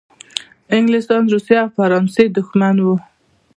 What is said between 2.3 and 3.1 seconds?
دښمن وو.